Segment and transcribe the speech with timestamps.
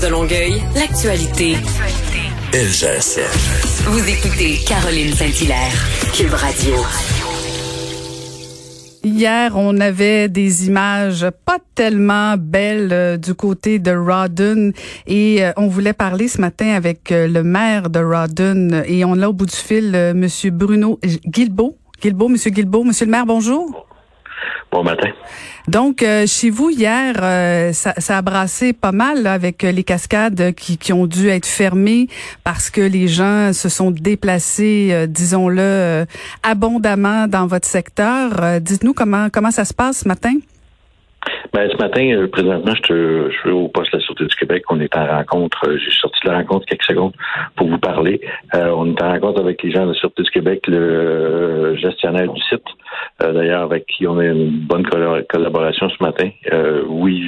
[0.00, 1.54] De Longueuil, l'actualité.
[2.52, 3.20] LGSN.
[3.86, 5.72] Vous écoutez Caroline Saint-Hilaire,
[6.12, 6.74] Cube Radio.
[9.04, 14.72] Hier, on avait des images pas tellement belles euh, du côté de Rawdon
[15.06, 19.20] et euh, on voulait parler ce matin avec euh, le maire de Rawdon et on
[19.22, 21.76] a au bout du fil euh, Monsieur Bruno Guilbeault.
[22.02, 23.86] Guilbeault, Monsieur Guilbeault, Monsieur le maire, bonjour.
[24.70, 25.10] Bon matin.
[25.68, 30.52] Donc, euh, chez vous, hier, euh, ça, a brassé pas mal avec euh, les cascades
[30.54, 32.08] qui, ont dû être fermées
[32.42, 36.04] parce que les gens se sont déplacés, euh, disons-le, euh,
[36.42, 38.60] abondamment dans votre secteur.
[38.60, 40.34] Dites-nous comment comment ça se passe ce matin?
[41.54, 44.34] Ben, ce matin, euh, présentement, je, te- je suis au poste de la Sûreté du
[44.34, 44.64] Québec.
[44.70, 45.68] On est en rencontre.
[45.68, 47.12] euh, J'ai sorti de la rencontre quelques secondes
[47.54, 48.20] pour vous parler.
[48.56, 51.76] Euh, on est en rencontre avec les gens de la Sûreté du Québec, le euh,
[51.76, 52.64] gestionnaire du site,
[53.22, 56.28] euh, d'ailleurs, avec qui on a une bonne colla- collaboration ce matin.
[56.52, 57.22] Euh, oui,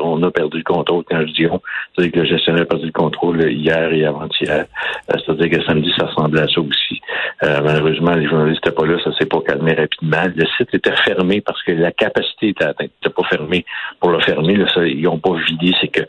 [0.00, 1.60] on a perdu le contrôle quand je dis on.
[1.96, 4.66] C'est-à-dire que le gestionnaire a perdu le contrôle hier et avant-hier.
[5.08, 7.00] C'est-à-dire que samedi, ça ressemblait à ça aussi.
[7.42, 8.96] Malheureusement, les journalistes n'étaient pas là.
[9.02, 10.22] Ça s'est pas calmé rapidement.
[10.36, 12.90] Le site était fermé parce que la capacité était atteinte.
[13.02, 13.24] Pas
[14.00, 14.56] pour le fermer.
[14.74, 15.72] Ça, ils n'ont pas vidé.
[15.80, 16.02] C'est que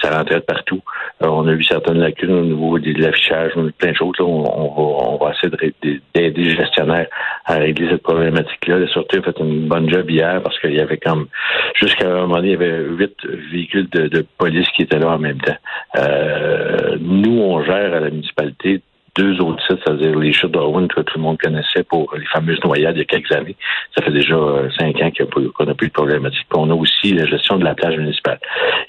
[0.00, 0.82] ça rentrait de partout.
[1.22, 4.14] Euh, on a vu certaines lacunes au niveau de l'affichage, plein de choses.
[4.20, 5.74] On, va, essayer
[6.14, 7.08] d'aider les gestionnaires
[7.46, 8.78] à régler cette problématique-là.
[8.78, 11.26] La Sûreté a fait une bonne job hier parce qu'il y avait comme
[11.74, 13.16] jusqu'à un moment donné, il y avait huit
[13.50, 15.56] véhicules de, de police qui étaient là en même temps.
[15.96, 18.82] Euh, nous, on gère à la municipalité
[19.16, 22.62] deux autres sites, c'est-à-dire les chutes d'Orwin que tout le monde connaissait pour les fameuses
[22.64, 23.56] noyades il y a quelques années.
[23.96, 25.10] Ça fait déjà euh, cinq ans
[25.54, 26.46] qu'on n'a plus de problématique.
[26.54, 28.40] On a aussi la gestion de la plage municipale.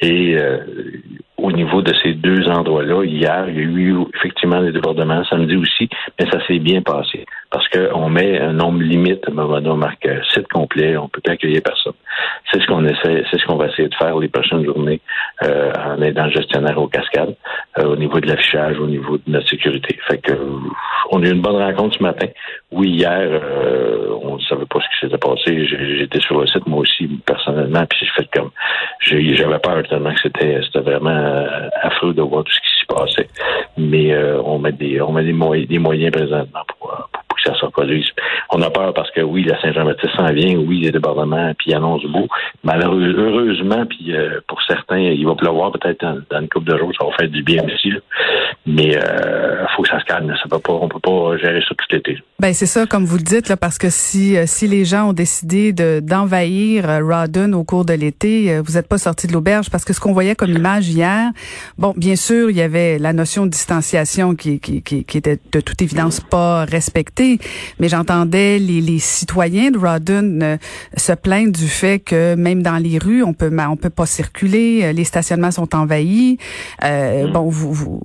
[0.02, 0.60] Et euh,
[1.38, 5.56] au niveau de ces deux endroits-là, hier, il y a eu effectivement des débordements, samedi
[5.56, 5.90] aussi,
[6.20, 7.26] mais ça s'est bien passé.
[7.52, 11.62] Parce qu'on met un nombre limite, on marque euh, site complet, on peut pas accueillir
[11.64, 11.94] personne.
[12.52, 15.02] C'est ce qu'on essaie, c'est ce qu'on va essayer de faire les prochaines journées
[15.44, 17.36] euh, en aidant le gestionnaire aux cascades,
[17.80, 19.98] euh, au niveau de l'affichage, au niveau de notre sécurité.
[20.08, 20.34] Fait que
[21.12, 22.28] on a eu une bonne rencontre ce matin.
[22.72, 25.66] Oui, hier, euh, on ne savait pas ce qui s'était passé.
[25.98, 28.52] J'étais sur le site moi aussi personnellement, puis j'ai fait comme
[29.02, 32.86] j'avais peur tellement que c'était c'était vraiment euh, affreux de voir tout ce qui s'y
[32.86, 33.30] passait.
[33.78, 37.10] Mais euh, on met des on met des moyens des moyens présentement pour
[38.52, 42.06] On a peur parce que oui, la Saint-Jean-Baptiste s'en vient, oui, les débordements, puis annonce
[42.06, 42.28] beau.
[42.64, 46.78] Malheureusement, heureusement, puis euh, pour certains, il va pleuvoir peut-être dans, dans une couple de
[46.78, 47.92] jours, ça va faire du bien aussi.
[47.92, 48.00] là.
[48.66, 50.34] Mais il faut que ça se calme.
[50.42, 52.18] Ça peut pas, on peut pas gérer ça tout l'été.
[52.40, 55.10] Ben c'est ça, comme vous le dites, là, parce que si euh, si les gens
[55.10, 59.28] ont décidé de d'envahir euh, Rawdon au cours de l'été, euh, vous n'êtes pas sorti
[59.28, 61.32] de l'auberge parce que ce qu'on voyait comme image hier,
[61.78, 65.40] bon, bien sûr, il y avait la notion de distanciation qui qui, qui, qui était
[65.52, 67.40] de toute évidence pas respectée,
[67.80, 70.58] mais j'entendais les, les citoyens de Rawdon euh,
[70.98, 74.82] se plaindre du fait que même dans les rues, on peut on peut pas circuler,
[74.84, 76.38] euh, les stationnements sont envahis.
[76.84, 78.02] Euh, Bon, vous, vous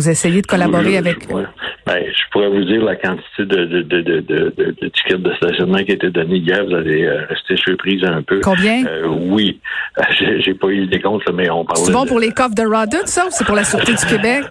[0.09, 1.17] essayez de collaborer Je- avec?
[1.31, 1.43] ouais.
[1.85, 5.21] Ben, je pourrais vous dire la quantité de, de, de, de, de, de, de tickets
[5.21, 6.63] de stationnement qui a été donné hier.
[6.65, 8.39] Vous allez euh, rester surprise un peu.
[8.41, 8.85] Combien?
[8.85, 9.59] Euh, oui.
[10.39, 11.83] J'ai pas eu le décompte, là, mais on parlait.
[11.83, 14.43] C'est bon pour les coffres de Rawdon, ça, ou c'est pour la Sûreté du Québec?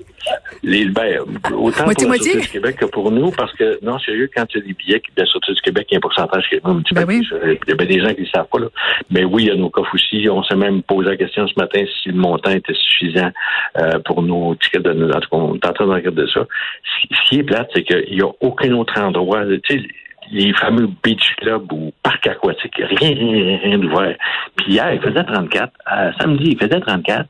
[0.62, 1.20] Les, ben,
[1.52, 2.18] autant Moitié, pour la?
[2.22, 4.72] Sûreté du Québec que pour nous, parce que, non, sérieux, quand il y a des
[4.74, 7.04] billets qui de la Sûreté du Québec, il y a un pourcentage qui est Ben
[7.06, 7.22] oui.
[7.66, 8.68] Il y a des gens qui ne savent pas, là.
[9.10, 10.28] Mais oui, il y a nos coffres aussi.
[10.28, 13.30] On s'est même posé la question ce matin si le montant était suffisant
[13.78, 16.46] euh, pour nos tickets de En tout cas, on est en train de regarder ça.
[16.84, 19.44] Ce ce qui est plate, c'est qu'il n'y a aucun autre endroit.
[19.64, 19.88] Tu sais,
[20.30, 24.16] les fameux beach clubs ou parcs aquatiques, rien, rien, rien d'ouvert.
[24.56, 25.72] Puis hier, il faisait 34.
[25.92, 27.28] Euh, samedi, il faisait 34.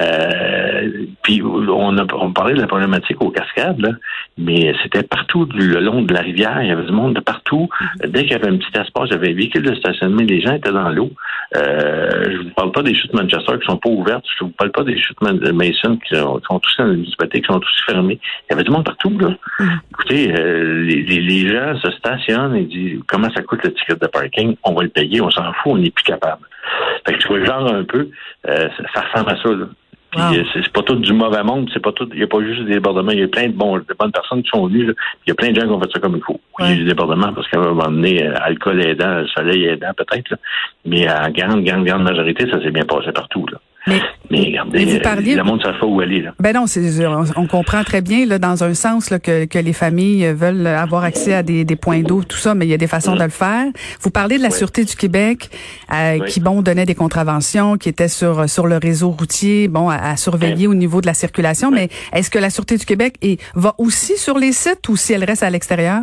[0.00, 3.90] Euh, puis on a on parlait de la problématique aux cascades, là,
[4.36, 7.68] mais c'était partout le long de la rivière, il y avait du monde de partout.
[8.04, 10.88] Dès qu'il y avait un petit espace, un véhicule de stationnement, les gens étaient dans
[10.88, 11.10] l'eau.
[11.54, 14.72] Euh, je vous parle pas des chutes Manchester qui sont pas ouvertes, je vous parle
[14.72, 17.82] pas des chutes Man- Mason qui sont, qui sont tous dans municipalité, qui sont tous
[17.84, 18.18] fermés.
[18.48, 19.36] Il y avait du monde partout, là.
[19.90, 23.94] Écoutez, euh, les, les, les gens se stationnent et disent comment ça coûte le ticket
[23.96, 26.42] de parking, on va le payer, on s'en fout, on n'est plus capable.
[27.06, 28.08] Fait que tu vois le genre un peu,
[28.48, 29.66] euh, ça, ça ressemble à ça, là.
[30.12, 30.34] Puis Wow.
[30.34, 32.64] euh, c'est pas tout du mauvais monde, c'est pas tout, il n'y a pas juste
[32.64, 34.94] des débordements, il y a plein de, bons, de bonnes personnes qui sont venues,
[35.26, 36.38] il y a plein de gens qui ont fait ça comme il faut.
[36.58, 39.24] Oui, il y a eu des débordements parce qu'à un moment donné, euh, alcool aidant,
[39.34, 40.34] soleil aidant peut-être,
[40.84, 43.46] mais à grande, grande, grande majorité, ça s'est bien passé partout.
[43.50, 43.58] Là.
[43.86, 44.00] Mais,
[44.30, 46.22] regardez, vous parliez, le monde ne sait pas où aller.
[46.22, 46.34] Là.
[46.38, 46.66] Ben non,
[47.36, 51.02] on, comprend très bien là, dans un sens là, que, que les familles veulent avoir
[51.02, 53.22] accès à des, des points d'eau, tout ça, mais il y a des façons de
[53.22, 53.66] le faire.
[54.00, 55.50] Vous parlez de la Sûreté du Québec
[55.92, 60.16] euh, qui, bon, donnait des contraventions, qui était sur sur le réseau routier, bon, à,
[60.16, 63.74] surveiller au niveau de la circulation, mais est-ce que la Sûreté du Québec est, va
[63.78, 66.02] aussi sur les sites ou si elle reste à l'extérieur?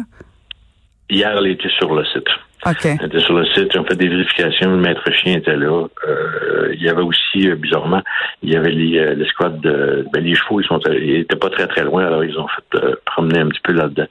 [1.10, 2.28] Hier, elle était sur le site.
[2.66, 2.98] Okay.
[3.00, 5.88] Elle était sur le site, on fait des vérifications, le maître chien était là.
[6.08, 8.02] Euh, il y avait aussi, euh, bizarrement,
[8.44, 11.50] il y avait les, euh, l'escouade de ben, les chevaux, ils sont ils étaient pas
[11.50, 14.08] très très loin, alors ils ont fait promener un petit peu là-dedans.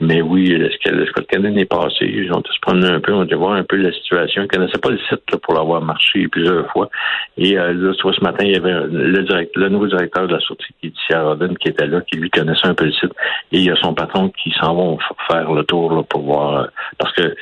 [0.00, 3.52] Mais oui, l'escouade canadienne est passée, ils ont tous promené un peu, on a voir
[3.52, 4.42] un peu la situation.
[4.42, 6.90] Ils connaissaient pas le site là, pour l'avoir marché plusieurs fois.
[7.36, 10.34] Et là, tu vois, ce matin, il y avait le directeur, le nouveau directeur de
[10.34, 12.92] la sortie qui est ici à qui était là, qui lui connaissait un peu le
[12.92, 13.12] site.
[13.52, 14.98] Et il y a son patron qui s'en vont
[15.30, 16.68] faire le tour là, pour voir
[16.98, 17.34] parce que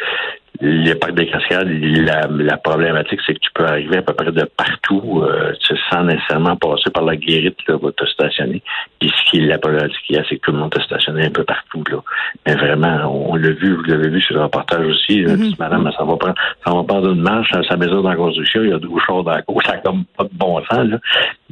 [0.61, 4.31] les parcs de cascades, la, la problématique, c'est que tu peux arriver à peu près
[4.31, 5.53] de partout euh,
[5.91, 8.63] sans nécessairement passer par la guérite là, va te stationner.
[8.99, 11.45] Puis ce qui est la problématique c'est que tout le monde te stationné un peu
[11.45, 11.83] partout.
[11.91, 11.99] Là.
[12.47, 16.05] Mais vraiment, on, l'a vu, vous l'avez vu sur le reportage aussi, mm madame, ça
[16.05, 16.35] va prendre
[16.65, 18.89] ça va prendre une marche à sa maison dans la construction, il y a deux
[19.07, 20.99] chars dans la cour, ça n'a comme pas de bon sens, là.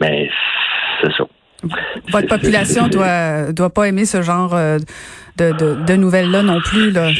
[0.01, 0.31] Mais
[1.03, 1.25] c'est ça.
[2.13, 4.79] Votre population doit doit pas aimer ce genre euh,
[5.37, 6.91] de, de, de nouvelles-là non plus.
[6.91, 7.11] Là.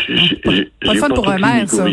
[0.85, 1.85] Pas fun pour un maire, ça.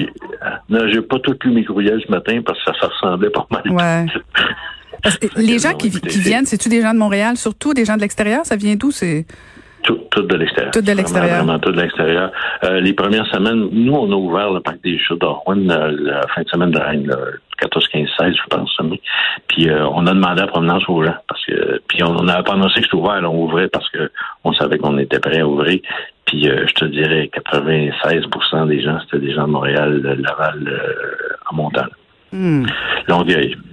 [0.70, 3.48] Non, j'ai pas tout lu mes courriels ce matin parce que ça, ça ressemblait pas
[3.50, 3.64] mal.
[3.72, 4.06] Ouais.
[5.38, 8.46] les gens qui, qui viennent, c'est-tu des gens de Montréal, surtout des gens de l'extérieur?
[8.46, 8.92] Ça vient d'où?
[8.92, 9.26] C'est?
[9.84, 10.72] Tout, tout, de l'extérieur.
[10.72, 11.44] Tout de l'extérieur.
[11.44, 12.32] Vraiment, tout de l'extérieur.
[12.64, 16.22] Euh, les premières semaines, nous, on a ouvert le parc des Chutes d'Orwin euh, la
[16.34, 17.16] fin de semaine de Rennes,
[17.66, 18.78] 14, 15, 16, je pense.
[19.48, 22.54] Puis euh, on a demandé la provenance aux gens parce que puis on n'avait pas
[22.54, 24.12] annoncé que c'était ouvert, on ouvrait parce que
[24.44, 25.80] on savait qu'on était prêt à ouvrir.
[26.26, 30.68] Puis euh, je te dirais 96% des gens, c'était des gens de Montréal, de Laval,
[30.68, 31.56] euh, en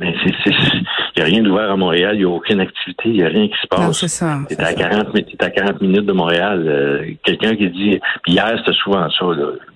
[0.01, 0.53] Mais c'est
[1.15, 3.29] il n'y a rien d'ouvert à Montréal, il n'y a aucune activité, il n'y a
[3.29, 3.99] rien qui se passe.
[3.99, 4.39] c'est ça.
[4.49, 5.09] Tu à 40,
[5.41, 6.65] à 40 minutes de Montréal.
[6.67, 9.27] Euh, quelqu'un qui dit, puis hier, c'était souvent ça.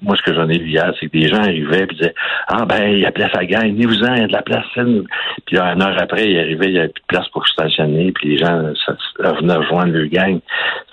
[0.02, 2.14] Moi, ce que j'en ai vu hier, c'est que des gens arrivaient et disaient,
[2.48, 4.64] ah ben, il y a place à gagne, venez-vous-en, il y a de la place.
[4.74, 8.12] Puis là, une heure après, il arrivait, il n'y avait plus de place pour stationner,
[8.12, 10.40] puis les gens ça, venaient rejoindre le gang.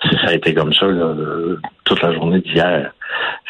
[0.02, 0.86] Ça a été comme ça
[1.84, 2.92] toute la journée d'hier.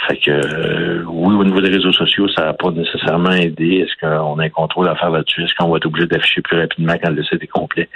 [0.09, 3.85] Fait que euh, oui, au niveau des réseaux sociaux, ça n'a pas nécessairement aidé.
[3.87, 5.43] Est-ce qu'on a un contrôle à faire là-dessus?
[5.43, 7.89] Est-ce qu'on va être obligé d'afficher plus rapidement quand le site est complet?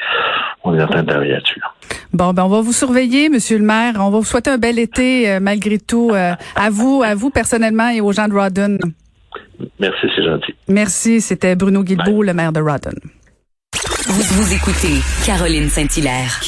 [0.65, 1.61] On est en train de travailler là-dessus.
[2.13, 3.95] Bon, ben on va vous surveiller, Monsieur le maire.
[3.99, 6.11] On va vous souhaiter un bel été euh, malgré tout.
[6.13, 8.79] Euh, à vous, à vous personnellement et aux gens de Rodden.
[9.79, 10.55] Merci, c'est gentil.
[10.69, 11.21] Merci.
[11.21, 12.95] C'était Bruno Guilbeault, le maire de Rodden.
[14.09, 16.41] Vous, vous écoutez Caroline Saint-Hilaire,